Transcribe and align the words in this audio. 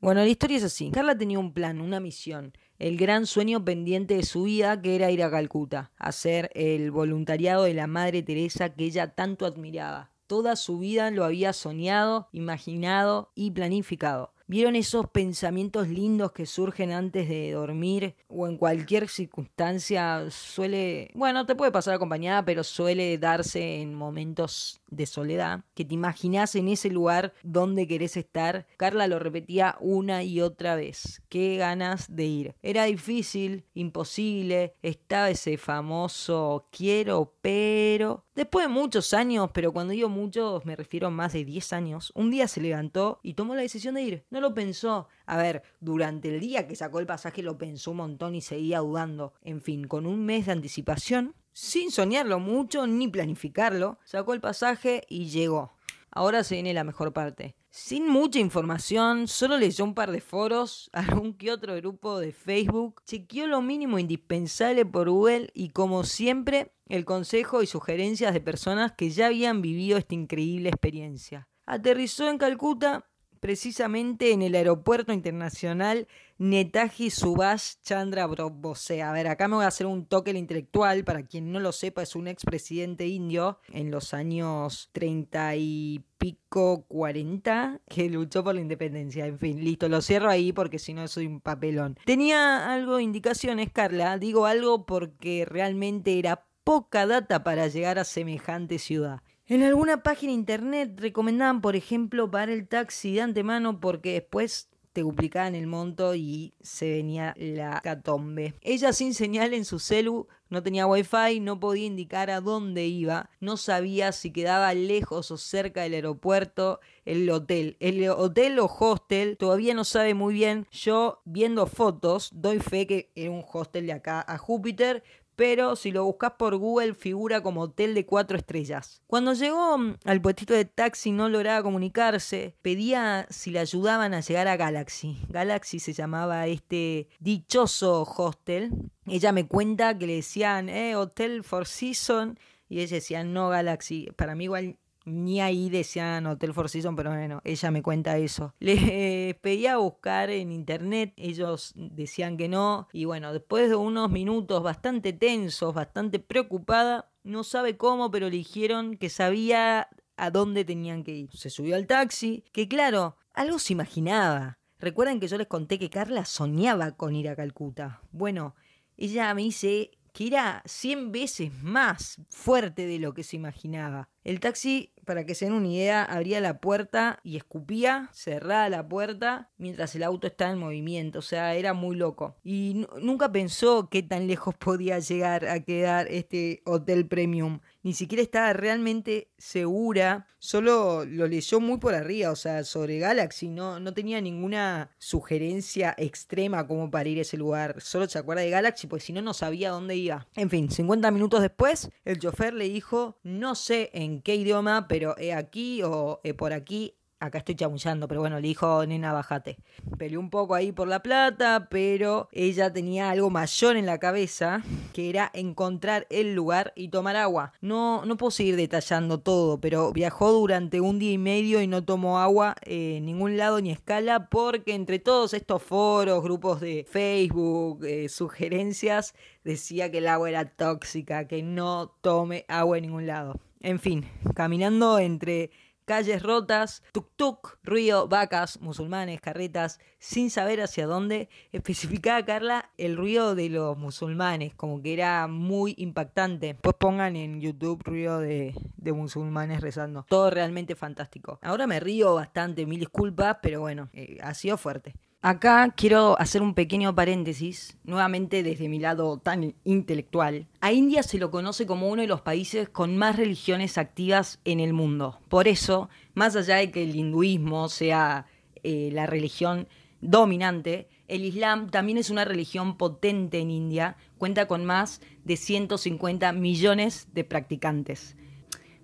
Bueno, 0.00 0.22
la 0.22 0.28
historia 0.28 0.56
es 0.56 0.64
así. 0.64 0.90
Carla 0.90 1.18
tenía 1.18 1.38
un 1.38 1.52
plan, 1.52 1.78
una 1.82 2.00
misión, 2.00 2.54
el 2.78 2.96
gran 2.96 3.26
sueño 3.26 3.66
pendiente 3.66 4.16
de 4.16 4.22
su 4.22 4.44
vida 4.44 4.80
que 4.80 4.96
era 4.96 5.10
ir 5.10 5.22
a 5.22 5.30
Calcuta, 5.30 5.92
hacer 5.98 6.50
el 6.54 6.90
voluntariado 6.90 7.64
de 7.64 7.74
la 7.74 7.86
Madre 7.86 8.22
Teresa 8.22 8.70
que 8.70 8.84
ella 8.84 9.14
tanto 9.14 9.44
admiraba. 9.44 10.10
Toda 10.26 10.56
su 10.56 10.78
vida 10.78 11.10
lo 11.10 11.26
había 11.26 11.52
soñado, 11.52 12.30
imaginado 12.32 13.30
y 13.34 13.50
planificado. 13.50 14.32
¿Vieron 14.50 14.74
esos 14.74 15.08
pensamientos 15.10 15.86
lindos 15.86 16.32
que 16.32 16.44
surgen 16.44 16.90
antes 16.90 17.28
de 17.28 17.52
dormir 17.52 18.16
o 18.26 18.48
en 18.48 18.56
cualquier 18.56 19.08
circunstancia? 19.08 20.28
Suele, 20.28 21.12
bueno, 21.14 21.46
te 21.46 21.54
puede 21.54 21.70
pasar 21.70 21.94
acompañada, 21.94 22.44
pero 22.44 22.64
suele 22.64 23.16
darse 23.16 23.80
en 23.80 23.94
momentos 23.94 24.80
de 24.88 25.06
soledad, 25.06 25.60
que 25.74 25.84
te 25.84 25.94
imaginas 25.94 26.56
en 26.56 26.66
ese 26.66 26.90
lugar 26.90 27.32
donde 27.44 27.86
querés 27.86 28.16
estar. 28.16 28.66
Carla 28.76 29.06
lo 29.06 29.20
repetía 29.20 29.76
una 29.78 30.24
y 30.24 30.40
otra 30.40 30.74
vez. 30.74 31.22
Qué 31.28 31.56
ganas 31.56 32.12
de 32.12 32.24
ir. 32.24 32.54
Era 32.60 32.86
difícil, 32.86 33.66
imposible, 33.74 34.74
estaba 34.82 35.30
ese 35.30 35.58
famoso 35.58 36.66
quiero, 36.72 37.36
pero... 37.40 38.24
Después 38.34 38.66
de 38.66 38.72
muchos 38.72 39.12
años, 39.12 39.50
pero 39.52 39.70
cuando 39.70 39.92
digo 39.92 40.08
muchos 40.08 40.64
me 40.64 40.74
refiero 40.74 41.08
a 41.08 41.10
más 41.10 41.34
de 41.34 41.44
10 41.44 41.72
años, 41.74 42.10
un 42.14 42.30
día 42.30 42.48
se 42.48 42.62
levantó 42.62 43.20
y 43.22 43.34
tomó 43.34 43.54
la 43.54 43.60
decisión 43.60 43.94
de 43.94 44.02
ir. 44.02 44.24
No 44.30 44.39
lo 44.40 44.54
pensó. 44.54 45.08
A 45.26 45.36
ver, 45.36 45.62
durante 45.80 46.34
el 46.34 46.40
día 46.40 46.66
que 46.66 46.76
sacó 46.76 46.98
el 46.98 47.06
pasaje 47.06 47.42
lo 47.42 47.58
pensó 47.58 47.92
un 47.92 47.98
montón 47.98 48.34
y 48.34 48.40
seguía 48.40 48.80
dudando. 48.80 49.34
En 49.42 49.60
fin, 49.60 49.86
con 49.86 50.06
un 50.06 50.24
mes 50.24 50.46
de 50.46 50.52
anticipación, 50.52 51.34
sin 51.52 51.90
soñarlo 51.90 52.40
mucho 52.40 52.86
ni 52.86 53.08
planificarlo, 53.08 53.98
sacó 54.04 54.34
el 54.34 54.40
pasaje 54.40 55.04
y 55.08 55.26
llegó. 55.26 55.72
Ahora 56.10 56.42
se 56.42 56.56
viene 56.56 56.74
la 56.74 56.84
mejor 56.84 57.12
parte. 57.12 57.54
Sin 57.72 58.08
mucha 58.08 58.40
información, 58.40 59.28
solo 59.28 59.56
leyó 59.56 59.84
un 59.84 59.94
par 59.94 60.10
de 60.10 60.20
foros, 60.20 60.90
algún 60.92 61.34
que 61.34 61.52
otro 61.52 61.76
grupo 61.76 62.18
de 62.18 62.32
Facebook, 62.32 63.02
chequeó 63.04 63.46
lo 63.46 63.62
mínimo 63.62 63.98
indispensable 63.98 64.84
por 64.84 65.08
Google 65.08 65.50
y 65.54 65.68
como 65.68 66.02
siempre, 66.02 66.72
el 66.88 67.04
consejo 67.04 67.62
y 67.62 67.68
sugerencias 67.68 68.34
de 68.34 68.40
personas 68.40 68.92
que 68.92 69.10
ya 69.10 69.26
habían 69.26 69.62
vivido 69.62 69.98
esta 69.98 70.16
increíble 70.16 70.68
experiencia. 70.68 71.46
Aterrizó 71.64 72.28
en 72.28 72.38
Calcuta 72.38 73.06
precisamente 73.40 74.32
en 74.32 74.42
el 74.42 74.54
aeropuerto 74.54 75.12
internacional 75.12 76.06
Netaji 76.38 77.10
Subhash 77.10 77.74
Chandra 77.82 78.26
Bose. 78.26 79.02
A 79.02 79.12
ver, 79.12 79.28
acá 79.28 79.48
me 79.48 79.56
voy 79.56 79.64
a 79.64 79.68
hacer 79.68 79.86
un 79.86 80.06
toque 80.06 80.30
intelectual. 80.30 81.04
Para 81.04 81.22
quien 81.24 81.52
no 81.52 81.60
lo 81.60 81.72
sepa, 81.72 82.02
es 82.02 82.16
un 82.16 82.28
expresidente 82.28 83.06
indio 83.06 83.58
en 83.72 83.90
los 83.90 84.14
años 84.14 84.88
30 84.92 85.56
y 85.56 86.04
pico 86.16 86.86
40 86.88 87.80
que 87.88 88.08
luchó 88.08 88.42
por 88.42 88.54
la 88.54 88.62
independencia. 88.62 89.26
En 89.26 89.38
fin, 89.38 89.62
listo, 89.62 89.88
lo 89.88 90.00
cierro 90.00 90.30
ahí 90.30 90.52
porque 90.52 90.78
si 90.78 90.94
no 90.94 91.06
soy 91.08 91.26
un 91.26 91.40
papelón. 91.40 91.98
Tenía 92.04 92.72
algo, 92.72 93.00
indicaciones, 93.00 93.70
Carla. 93.70 94.16
Digo 94.16 94.46
algo 94.46 94.86
porque 94.86 95.44
realmente 95.44 96.18
era 96.18 96.46
poca 96.64 97.06
data 97.06 97.42
para 97.42 97.68
llegar 97.68 97.98
a 97.98 98.04
semejante 98.04 98.78
ciudad. 98.78 99.20
En 99.50 99.64
alguna 99.64 100.04
página 100.04 100.30
internet 100.30 100.92
recomendaban, 101.00 101.60
por 101.60 101.74
ejemplo, 101.74 102.30
pagar 102.30 102.50
el 102.50 102.68
taxi 102.68 103.14
de 103.14 103.22
antemano 103.22 103.80
porque 103.80 104.12
después 104.12 104.68
te 104.92 105.00
duplicaban 105.00 105.56
el 105.56 105.66
monto 105.66 106.14
y 106.14 106.54
se 106.60 106.88
venía 106.88 107.34
la 107.36 107.80
catombe. 107.80 108.54
Ella 108.60 108.92
sin 108.92 109.12
señal 109.12 109.52
en 109.52 109.64
su 109.64 109.80
celu, 109.80 110.28
no 110.50 110.62
tenía 110.62 110.86
wifi, 110.86 111.40
no 111.40 111.58
podía 111.58 111.86
indicar 111.86 112.30
a 112.30 112.40
dónde 112.40 112.86
iba, 112.86 113.30
no 113.40 113.56
sabía 113.56 114.12
si 114.12 114.32
quedaba 114.32 114.74
lejos 114.74 115.32
o 115.32 115.36
cerca 115.36 115.82
del 115.82 115.94
aeropuerto, 115.94 116.78
el 117.04 117.28
hotel. 117.30 117.76
El 117.80 118.08
hotel 118.08 118.58
o 118.60 118.66
hostel 118.66 119.36
todavía 119.36 119.74
no 119.74 119.84
sabe 119.84 120.14
muy 120.14 120.34
bien. 120.34 120.66
Yo 120.70 121.22
viendo 121.24 121.66
fotos 121.66 122.30
doy 122.34 122.58
fe 122.58 122.86
que 122.86 123.10
era 123.14 123.30
un 123.30 123.44
hostel 123.52 123.86
de 123.86 123.94
acá 123.94 124.24
a 124.26 124.38
Júpiter, 124.38 125.02
pero 125.40 125.74
si 125.74 125.90
lo 125.90 126.04
buscas 126.04 126.32
por 126.32 126.54
Google 126.58 126.92
figura 126.92 127.42
como 127.42 127.62
hotel 127.62 127.94
de 127.94 128.04
cuatro 128.04 128.36
estrellas. 128.36 129.00
Cuando 129.06 129.32
llegó 129.32 129.78
mm, 129.78 129.96
al 130.04 130.20
puestito 130.20 130.52
de 130.52 130.66
taxi 130.66 131.12
no 131.12 131.30
lograba 131.30 131.62
comunicarse, 131.62 132.56
pedía 132.60 133.26
si 133.30 133.50
le 133.50 133.60
ayudaban 133.60 134.12
a 134.12 134.20
llegar 134.20 134.48
a 134.48 134.58
Galaxy. 134.58 135.16
Galaxy 135.30 135.78
se 135.78 135.94
llamaba 135.94 136.46
este 136.46 137.08
dichoso 137.20 138.02
hostel. 138.02 138.70
Ella 139.06 139.32
me 139.32 139.46
cuenta 139.46 139.96
que 139.96 140.06
le 140.06 140.16
decían, 140.16 140.68
eh, 140.68 140.94
Hotel 140.94 141.42
Four 141.42 141.66
Seasons, 141.66 142.38
y 142.68 142.80
ella 142.80 142.96
decía, 142.96 143.24
no 143.24 143.48
Galaxy. 143.48 144.10
Para 144.16 144.34
mí 144.34 144.44
igual 144.44 144.76
ni 145.10 145.40
ahí 145.40 145.70
decían 145.70 146.26
Hotel 146.26 146.54
Four 146.54 146.70
pero 146.96 147.10
bueno, 147.10 147.40
ella 147.44 147.70
me 147.70 147.82
cuenta 147.82 148.18
eso. 148.18 148.54
Le 148.60 149.38
pedía 149.40 149.76
buscar 149.76 150.30
en 150.30 150.52
internet, 150.52 151.12
ellos 151.16 151.72
decían 151.74 152.36
que 152.36 152.48
no, 152.48 152.88
y 152.92 153.04
bueno, 153.04 153.32
después 153.32 153.68
de 153.68 153.76
unos 153.76 154.10
minutos 154.10 154.62
bastante 154.62 155.12
tensos, 155.12 155.74
bastante 155.74 156.18
preocupada, 156.18 157.10
no 157.22 157.44
sabe 157.44 157.76
cómo, 157.76 158.10
pero 158.10 158.30
le 158.30 158.36
dijeron 158.36 158.96
que 158.96 159.10
sabía 159.10 159.88
a 160.16 160.30
dónde 160.30 160.64
tenían 160.64 161.04
que 161.04 161.12
ir. 161.12 161.30
Se 161.36 161.50
subió 161.50 161.76
al 161.76 161.86
taxi, 161.86 162.44
que 162.52 162.68
claro, 162.68 163.16
algo 163.34 163.58
se 163.58 163.72
imaginaba. 163.72 164.58
Recuerden 164.78 165.20
que 165.20 165.28
yo 165.28 165.36
les 165.36 165.46
conté 165.46 165.78
que 165.78 165.90
Carla 165.90 166.24
soñaba 166.24 166.92
con 166.92 167.14
ir 167.14 167.28
a 167.28 167.36
Calcuta. 167.36 168.00
Bueno, 168.12 168.54
ella 168.96 169.32
me 169.34 169.42
dice 169.42 169.90
que 170.12 170.26
era 170.26 170.62
100 170.66 171.12
veces 171.12 171.62
más 171.62 172.20
fuerte 172.30 172.86
de 172.86 172.98
lo 172.98 173.14
que 173.14 173.22
se 173.22 173.36
imaginaba. 173.36 174.08
El 174.22 174.38
taxi, 174.38 174.92
para 175.06 175.24
que 175.24 175.34
se 175.34 175.46
den 175.46 175.54
una 175.54 175.68
idea, 175.68 176.04
abría 176.04 176.40
la 176.40 176.60
puerta 176.60 177.20
y 177.22 177.36
escupía, 177.36 178.10
cerraba 178.12 178.68
la 178.68 178.86
puerta 178.86 179.50
mientras 179.56 179.94
el 179.94 180.02
auto 180.02 180.26
estaba 180.26 180.52
en 180.52 180.58
movimiento. 180.58 181.20
O 181.20 181.22
sea, 181.22 181.54
era 181.54 181.72
muy 181.72 181.96
loco. 181.96 182.36
Y 182.44 182.86
nunca 183.00 183.32
pensó 183.32 183.88
qué 183.90 184.02
tan 184.02 184.26
lejos 184.26 184.54
podía 184.58 184.98
llegar 184.98 185.46
a 185.46 185.60
quedar 185.60 186.06
este 186.08 186.62
hotel 186.66 187.06
premium 187.06 187.60
ni 187.82 187.94
siquiera 187.94 188.22
estaba 188.22 188.52
realmente 188.52 189.30
segura, 189.38 190.26
solo 190.38 191.04
lo 191.04 191.26
leyó 191.26 191.60
muy 191.60 191.78
por 191.78 191.94
arriba, 191.94 192.30
o 192.30 192.36
sea, 192.36 192.64
sobre 192.64 192.98
Galaxy, 192.98 193.48
no, 193.48 193.80
no 193.80 193.94
tenía 193.94 194.20
ninguna 194.20 194.90
sugerencia 194.98 195.94
extrema 195.96 196.66
como 196.66 196.90
para 196.90 197.08
ir 197.08 197.18
a 197.18 197.22
ese 197.22 197.36
lugar, 197.36 197.80
solo 197.80 198.08
se 198.08 198.18
acuerda 198.18 198.42
de 198.42 198.50
Galaxy, 198.50 198.86
pues 198.86 199.04
si 199.04 199.12
no, 199.12 199.22
no 199.22 199.34
sabía 199.34 199.70
dónde 199.70 199.96
iba. 199.96 200.26
En 200.36 200.50
fin, 200.50 200.70
50 200.70 201.10
minutos 201.10 201.40
después, 201.40 201.90
el 202.04 202.18
chofer 202.18 202.54
le 202.54 202.68
dijo, 202.68 203.18
no 203.22 203.54
sé 203.54 203.90
en 203.94 204.22
qué 204.22 204.36
idioma, 204.36 204.86
pero 204.88 205.16
he 205.18 205.32
aquí 205.32 205.82
o 205.82 206.20
he 206.24 206.34
por 206.34 206.52
aquí, 206.52 206.99
acá 207.20 207.38
estoy 207.38 207.54
chamullando, 207.54 208.08
pero 208.08 208.20
bueno, 208.20 208.36
le 208.36 208.48
dijo, 208.48 208.84
nena, 208.86 209.12
bajate. 209.12 209.58
Peleó 209.98 210.18
un 210.18 210.30
poco 210.30 210.54
ahí 210.54 210.72
por 210.72 210.88
la 210.88 211.02
plata, 211.02 211.68
pero 211.70 212.28
ella 212.32 212.72
tenía 212.72 213.10
algo 213.10 213.28
mayor 213.30 213.76
en 213.76 213.86
la 213.86 213.98
cabeza, 213.98 214.62
que 214.94 215.10
era 215.10 215.30
encontrar 215.34 216.06
el 216.10 216.34
lugar 216.34 216.72
y 216.74 216.88
tomar 216.88 217.16
agua. 217.16 217.52
No, 217.60 218.04
no 218.06 218.16
puedo 218.16 218.30
seguir 218.30 218.56
detallando 218.56 219.20
todo, 219.20 219.60
pero 219.60 219.92
viajó 219.92 220.32
durante 220.32 220.80
un 220.80 220.98
día 220.98 221.12
y 221.12 221.18
medio 221.18 221.60
y 221.60 221.66
no 221.66 221.84
tomó 221.84 222.18
agua 222.18 222.56
en 222.62 223.04
ningún 223.04 223.36
lado 223.36 223.60
ni 223.60 223.70
escala, 223.70 224.28
porque 224.30 224.74
entre 224.74 224.98
todos 224.98 225.34
estos 225.34 225.62
foros, 225.62 226.22
grupos 226.22 226.60
de 226.60 226.86
Facebook, 226.90 227.84
eh, 227.84 228.08
sugerencias, 228.08 229.14
decía 229.44 229.90
que 229.90 229.98
el 229.98 230.08
agua 230.08 230.30
era 230.30 230.46
tóxica, 230.46 231.28
que 231.28 231.42
no 231.42 231.88
tome 232.00 232.46
agua 232.48 232.78
en 232.78 232.82
ningún 232.82 233.06
lado. 233.06 233.38
En 233.60 233.78
fin, 233.78 234.06
caminando 234.34 234.98
entre 234.98 235.50
calles 235.90 236.22
rotas, 236.22 236.84
tuk-tuk, 236.92 237.58
ruido, 237.64 238.06
vacas, 238.06 238.60
musulmanes, 238.60 239.20
carretas, 239.20 239.80
sin 239.98 240.30
saber 240.30 240.60
hacia 240.60 240.86
dónde. 240.86 241.28
Especificaba 241.52 242.24
Carla 242.24 242.70
el 242.78 242.96
ruido 242.96 243.34
de 243.34 243.48
los 243.48 243.76
musulmanes, 243.76 244.54
como 244.54 244.80
que 244.80 244.92
era 244.92 245.26
muy 245.26 245.74
impactante. 245.78 246.54
Pues 246.54 246.76
pongan 246.76 247.16
en 247.16 247.40
YouTube 247.40 247.82
ruido 247.82 248.20
de, 248.20 248.54
musulmanes 248.94 249.62
rezando. 249.62 250.06
Todo 250.08 250.30
realmente 250.30 250.76
fantástico. 250.76 251.40
Ahora 251.42 251.66
me 251.66 251.80
río 251.80 252.14
bastante, 252.14 252.66
mil 252.66 252.78
disculpas, 252.78 253.38
pero 253.42 253.58
bueno, 253.58 253.88
eh, 253.92 254.18
ha 254.22 254.32
sido 254.34 254.56
fuerte. 254.56 254.94
Acá 255.22 255.74
quiero 255.76 256.18
hacer 256.18 256.40
un 256.40 256.54
pequeño 256.54 256.94
paréntesis, 256.94 257.76
nuevamente 257.84 258.42
desde 258.42 258.70
mi 258.70 258.78
lado 258.78 259.18
tan 259.18 259.54
intelectual. 259.64 260.46
A 260.62 260.72
India 260.72 261.02
se 261.02 261.18
lo 261.18 261.30
conoce 261.30 261.66
como 261.66 261.90
uno 261.90 262.00
de 262.00 262.08
los 262.08 262.22
países 262.22 262.70
con 262.70 262.96
más 262.96 263.16
religiones 263.16 263.76
activas 263.76 264.40
en 264.46 264.60
el 264.60 264.72
mundo. 264.72 265.20
Por 265.28 265.46
eso, 265.46 265.90
más 266.14 266.36
allá 266.36 266.56
de 266.56 266.70
que 266.70 266.84
el 266.84 266.96
hinduismo 266.96 267.68
sea 267.68 268.24
eh, 268.62 268.88
la 268.94 269.04
religión 269.04 269.68
dominante, 270.00 270.88
el 271.06 271.26
Islam 271.26 271.68
también 271.68 271.98
es 271.98 272.08
una 272.08 272.24
religión 272.24 272.78
potente 272.78 273.40
en 273.40 273.50
India, 273.50 273.98
cuenta 274.16 274.48
con 274.48 274.64
más 274.64 275.02
de 275.24 275.36
150 275.36 276.32
millones 276.32 277.08
de 277.12 277.24
practicantes. 277.24 278.16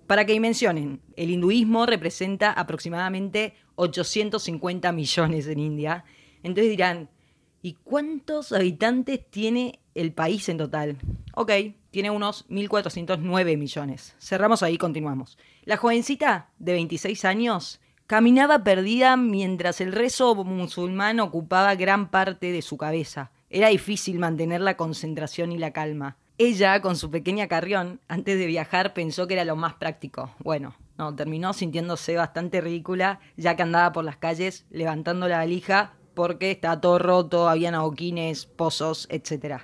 Para 0.05 0.25
que 0.25 0.33
dimensionen, 0.33 1.01
el 1.15 1.31
hinduismo 1.31 1.87
representa 1.87 2.51
aproximadamente 2.51 3.55
850 3.75 4.91
millones 4.91 5.47
en 5.47 5.59
India 5.59 6.05
entonces 6.47 6.71
dirán, 6.71 7.09
¿y 7.61 7.73
cuántos 7.73 8.51
habitantes 8.51 9.19
tiene 9.29 9.79
el 9.93 10.11
país 10.13 10.49
en 10.49 10.57
total? 10.57 10.97
Ok, 11.35 11.51
tiene 11.91 12.09
unos 12.09 12.47
1.409 12.49 13.57
millones. 13.57 14.15
Cerramos 14.19 14.63
ahí, 14.63 14.77
continuamos. 14.77 15.37
La 15.63 15.77
jovencita 15.77 16.49
de 16.57 16.73
26 16.73 17.25
años 17.25 17.79
Caminaba 18.07 18.63
perdida 18.63 19.17
mientras 19.17 19.81
el 19.81 19.91
rezo 19.91 20.33
musulmán 20.33 21.19
ocupaba 21.19 21.75
gran 21.75 22.09
parte 22.09 22.53
de 22.53 22.61
su 22.61 22.77
cabeza. 22.77 23.31
Era 23.49 23.67
difícil 23.67 24.17
mantener 24.17 24.61
la 24.61 24.77
concentración 24.77 25.51
y 25.51 25.57
la 25.57 25.71
calma. 25.71 26.15
Ella, 26.37 26.81
con 26.81 26.95
su 26.95 27.11
pequeña 27.11 27.49
carrión, 27.49 27.99
antes 28.07 28.39
de 28.39 28.45
viajar 28.45 28.93
pensó 28.93 29.27
que 29.27 29.33
era 29.33 29.43
lo 29.43 29.57
más 29.57 29.73
práctico. 29.73 30.29
Bueno, 30.39 30.73
no, 30.97 31.13
terminó 31.15 31.51
sintiéndose 31.51 32.15
bastante 32.15 32.61
ridícula, 32.61 33.19
ya 33.35 33.57
que 33.57 33.63
andaba 33.63 33.91
por 33.91 34.05
las 34.05 34.15
calles 34.15 34.65
levantando 34.69 35.27
la 35.27 35.39
valija 35.39 35.91
porque 36.17 36.49
estaba 36.49 36.81
todo 36.81 36.97
roto, 36.97 37.47
habían 37.47 37.75
adoquines, 37.75 38.47
pozos, 38.47 39.07
etc. 39.11 39.61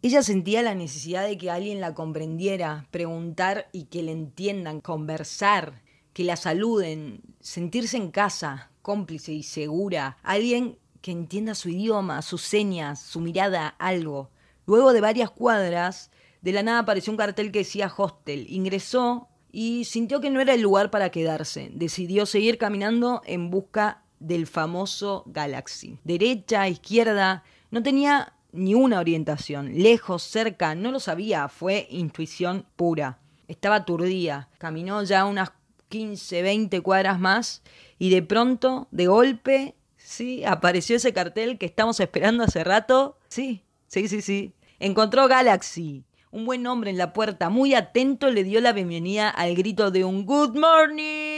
Ella 0.00 0.22
sentía 0.22 0.62
la 0.62 0.74
necesidad 0.74 1.26
de 1.26 1.36
que 1.36 1.50
alguien 1.50 1.82
la 1.82 1.92
comprendiera, 1.92 2.86
preguntar 2.90 3.68
y 3.70 3.84
que 3.84 4.02
le 4.02 4.12
entiendan, 4.12 4.80
conversar 4.80 5.82
que 6.14 6.24
la 6.24 6.36
saluden, 6.36 7.20
sentirse 7.40 7.98
en 7.98 8.10
casa, 8.10 8.70
cómplice 8.80 9.32
y 9.32 9.42
segura, 9.42 10.16
alguien 10.22 10.78
que 11.02 11.12
entienda 11.12 11.54
su 11.54 11.68
idioma, 11.68 12.22
sus 12.22 12.40
señas, 12.40 13.02
su 13.02 13.20
mirada, 13.20 13.68
algo. 13.78 14.30
Luego 14.64 14.94
de 14.94 15.02
varias 15.02 15.30
cuadras, 15.30 16.10
de 16.40 16.52
la 16.52 16.62
nada 16.62 16.78
apareció 16.78 17.12
un 17.12 17.18
cartel 17.18 17.52
que 17.52 17.58
decía 17.58 17.92
hostel. 17.94 18.46
Ingresó 18.48 19.28
y 19.52 19.84
sintió 19.84 20.22
que 20.22 20.30
no 20.30 20.40
era 20.40 20.54
el 20.54 20.62
lugar 20.62 20.90
para 20.90 21.10
quedarse. 21.10 21.70
Decidió 21.74 22.24
seguir 22.24 22.56
caminando 22.56 23.20
en 23.26 23.50
busca 23.50 24.02
del 24.20 24.46
famoso 24.46 25.24
Galaxy. 25.26 25.98
Derecha, 26.04 26.68
izquierda, 26.68 27.42
no 27.70 27.82
tenía 27.82 28.34
ni 28.52 28.74
una 28.74 29.00
orientación. 29.00 29.72
Lejos, 29.82 30.22
cerca, 30.22 30.74
no 30.74 30.92
lo 30.92 31.00
sabía, 31.00 31.48
fue 31.48 31.88
intuición 31.90 32.66
pura. 32.76 33.18
Estaba 33.48 33.76
aturdida. 33.76 34.48
Caminó 34.58 35.02
ya 35.02 35.24
unas 35.24 35.52
15, 35.88 36.42
20 36.42 36.80
cuadras 36.82 37.18
más 37.18 37.62
y 37.98 38.10
de 38.10 38.22
pronto, 38.22 38.88
de 38.90 39.06
golpe, 39.06 39.74
sí, 39.96 40.44
apareció 40.44 40.96
ese 40.96 41.12
cartel 41.12 41.58
que 41.58 41.66
estamos 41.66 42.00
esperando 42.00 42.44
hace 42.44 42.64
rato. 42.64 43.18
Sí, 43.28 43.62
sí, 43.88 44.08
sí, 44.08 44.22
sí. 44.22 44.54
Encontró 44.78 45.28
Galaxy. 45.28 46.04
Un 46.30 46.46
buen 46.46 46.64
hombre 46.68 46.90
en 46.90 46.98
la 46.98 47.12
puerta, 47.12 47.50
muy 47.50 47.74
atento, 47.74 48.30
le 48.30 48.44
dio 48.44 48.60
la 48.60 48.72
bienvenida 48.72 49.28
al 49.28 49.56
grito 49.56 49.90
de 49.90 50.04
un 50.04 50.24
Good 50.24 50.56
Morning. 50.56 51.29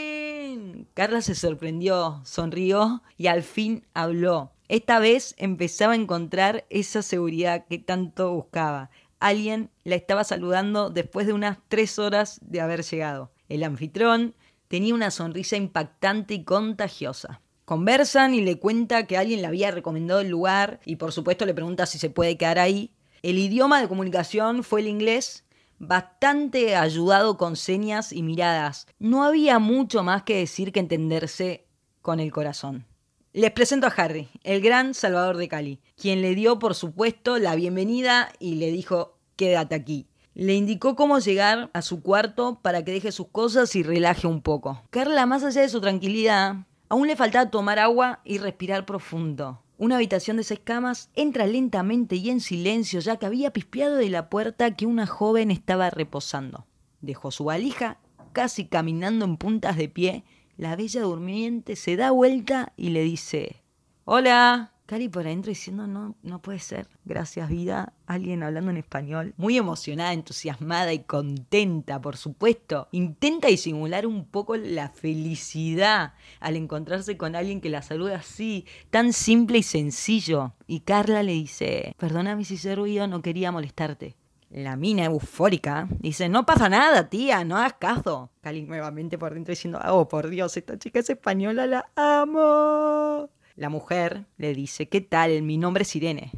Carla 0.94 1.22
se 1.22 1.34
sorprendió, 1.34 2.20
sonrió 2.24 3.02
y 3.16 3.28
al 3.28 3.42
fin 3.42 3.86
habló. 3.94 4.52
Esta 4.68 4.98
vez 4.98 5.34
empezaba 5.38 5.94
a 5.94 5.96
encontrar 5.96 6.66
esa 6.68 7.02
seguridad 7.02 7.64
que 7.66 7.78
tanto 7.78 8.32
buscaba. 8.32 8.90
Alguien 9.18 9.70
la 9.84 9.96
estaba 9.96 10.24
saludando 10.24 10.90
después 10.90 11.26
de 11.26 11.32
unas 11.32 11.58
tres 11.68 11.98
horas 11.98 12.40
de 12.42 12.60
haber 12.60 12.82
llegado. 12.82 13.30
El 13.48 13.64
anfitrión 13.64 14.34
tenía 14.68 14.94
una 14.94 15.10
sonrisa 15.10 15.56
impactante 15.56 16.34
y 16.34 16.44
contagiosa. 16.44 17.40
Conversan 17.64 18.34
y 18.34 18.42
le 18.42 18.58
cuenta 18.58 19.06
que 19.06 19.16
alguien 19.16 19.40
le 19.40 19.46
había 19.46 19.70
recomendado 19.70 20.20
el 20.20 20.28
lugar 20.28 20.80
y 20.84 20.96
por 20.96 21.12
supuesto 21.12 21.46
le 21.46 21.54
pregunta 21.54 21.86
si 21.86 21.98
se 21.98 22.10
puede 22.10 22.36
quedar 22.36 22.58
ahí. 22.58 22.92
El 23.22 23.38
idioma 23.38 23.80
de 23.80 23.88
comunicación 23.88 24.64
fue 24.64 24.80
el 24.80 24.88
inglés, 24.88 25.44
bastante 25.82 26.76
ayudado 26.76 27.36
con 27.36 27.56
señas 27.56 28.12
y 28.12 28.22
miradas. 28.22 28.86
No 29.00 29.24
había 29.24 29.58
mucho 29.58 30.04
más 30.04 30.22
que 30.22 30.36
decir 30.36 30.72
que 30.72 30.78
entenderse 30.78 31.66
con 32.00 32.20
el 32.20 32.30
corazón. 32.30 32.86
Les 33.32 33.50
presento 33.50 33.88
a 33.88 33.90
Harry, 33.90 34.28
el 34.44 34.60
gran 34.60 34.94
salvador 34.94 35.36
de 35.36 35.48
Cali, 35.48 35.80
quien 35.96 36.22
le 36.22 36.36
dio 36.36 36.60
por 36.60 36.76
supuesto 36.76 37.38
la 37.38 37.56
bienvenida 37.56 38.32
y 38.38 38.54
le 38.56 38.70
dijo 38.70 39.18
quédate 39.34 39.74
aquí. 39.74 40.06
Le 40.34 40.54
indicó 40.54 40.94
cómo 40.94 41.18
llegar 41.18 41.68
a 41.72 41.82
su 41.82 42.00
cuarto 42.00 42.60
para 42.62 42.84
que 42.84 42.92
deje 42.92 43.10
sus 43.10 43.28
cosas 43.28 43.74
y 43.74 43.82
relaje 43.82 44.28
un 44.28 44.40
poco. 44.40 44.82
Carla, 44.90 45.26
más 45.26 45.42
allá 45.42 45.62
de 45.62 45.68
su 45.68 45.80
tranquilidad, 45.80 46.58
aún 46.88 47.08
le 47.08 47.16
faltaba 47.16 47.50
tomar 47.50 47.80
agua 47.80 48.20
y 48.24 48.38
respirar 48.38 48.86
profundo. 48.86 49.62
Una 49.82 49.96
habitación 49.96 50.36
de 50.36 50.44
seis 50.44 50.60
camas 50.62 51.10
entra 51.16 51.44
lentamente 51.44 52.14
y 52.14 52.30
en 52.30 52.38
silencio, 52.38 53.00
ya 53.00 53.16
que 53.16 53.26
había 53.26 53.52
pispeado 53.52 53.96
de 53.96 54.10
la 54.10 54.30
puerta 54.30 54.76
que 54.76 54.86
una 54.86 55.08
joven 55.08 55.50
estaba 55.50 55.90
reposando. 55.90 56.68
Dejó 57.00 57.32
su 57.32 57.42
valija, 57.42 57.98
casi 58.32 58.66
caminando 58.66 59.24
en 59.24 59.36
puntas 59.36 59.76
de 59.76 59.88
pie. 59.88 60.22
La 60.56 60.76
bella 60.76 61.02
durmiente 61.02 61.74
se 61.74 61.96
da 61.96 62.12
vuelta 62.12 62.72
y 62.76 62.90
le 62.90 63.02
dice: 63.02 63.64
Hola. 64.04 64.71
Cari 64.92 65.08
por 65.08 65.24
adentro 65.24 65.48
diciendo, 65.48 65.86
no, 65.86 66.16
no 66.22 66.42
puede 66.42 66.58
ser, 66.58 66.86
gracias 67.06 67.48
vida, 67.48 67.94
alguien 68.04 68.42
hablando 68.42 68.70
en 68.70 68.76
español, 68.76 69.32
muy 69.38 69.56
emocionada, 69.56 70.12
entusiasmada 70.12 70.92
y 70.92 70.98
contenta, 70.98 71.98
por 71.98 72.18
supuesto. 72.18 72.88
Intenta 72.92 73.48
disimular 73.48 74.06
un 74.06 74.26
poco 74.26 74.54
la 74.54 74.90
felicidad 74.90 76.12
al 76.40 76.56
encontrarse 76.56 77.16
con 77.16 77.36
alguien 77.36 77.62
que 77.62 77.70
la 77.70 77.80
saluda 77.80 78.16
así, 78.16 78.66
tan 78.90 79.14
simple 79.14 79.56
y 79.56 79.62
sencillo. 79.62 80.52
Y 80.66 80.80
Carla 80.80 81.22
le 81.22 81.32
dice, 81.32 81.94
perdóname 81.96 82.44
si 82.44 82.58
se 82.58 82.74
ruido, 82.74 83.06
no 83.06 83.22
quería 83.22 83.50
molestarte. 83.50 84.16
La 84.50 84.76
mina 84.76 85.06
eufórica 85.06 85.88
dice, 86.00 86.28
no 86.28 86.44
pasa 86.44 86.68
nada, 86.68 87.08
tía, 87.08 87.46
no 87.46 87.56
hagas 87.56 87.76
caso. 87.78 88.30
Cali 88.42 88.60
nuevamente 88.60 89.16
por 89.16 89.32
dentro 89.32 89.52
diciendo, 89.52 89.80
oh, 89.86 90.06
por 90.06 90.28
Dios, 90.28 90.54
esta 90.58 90.78
chica 90.78 90.98
es 90.98 91.08
española, 91.08 91.66
la 91.66 91.90
amo. 91.96 93.30
La 93.54 93.68
mujer 93.68 94.24
le 94.38 94.54
dice, 94.54 94.88
¿qué 94.88 95.00
tal? 95.00 95.42
Mi 95.42 95.58
nombre 95.58 95.82
es 95.82 95.94
Irene. 95.94 96.32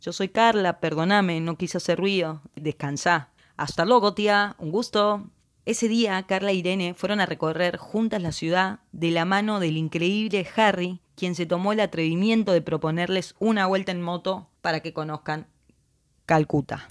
Yo 0.00 0.12
soy 0.12 0.28
Carla, 0.28 0.80
perdóname, 0.80 1.40
no 1.40 1.56
quise 1.56 1.78
hacer 1.78 1.98
ruido. 1.98 2.42
Descansa. 2.54 3.30
Hasta 3.56 3.84
luego, 3.84 4.14
tía. 4.14 4.54
Un 4.58 4.70
gusto. 4.70 5.30
Ese 5.64 5.88
día, 5.88 6.22
Carla 6.26 6.50
e 6.50 6.54
Irene 6.54 6.94
fueron 6.94 7.20
a 7.20 7.26
recorrer 7.26 7.76
juntas 7.76 8.22
la 8.22 8.32
ciudad 8.32 8.80
de 8.92 9.10
la 9.10 9.24
mano 9.24 9.60
del 9.60 9.76
increíble 9.76 10.46
Harry, 10.56 11.00
quien 11.14 11.34
se 11.34 11.46
tomó 11.46 11.72
el 11.72 11.80
atrevimiento 11.80 12.52
de 12.52 12.62
proponerles 12.62 13.34
una 13.38 13.66
vuelta 13.66 13.92
en 13.92 14.00
moto 14.00 14.48
para 14.60 14.80
que 14.80 14.92
conozcan 14.92 15.46
Calcuta. 16.26 16.88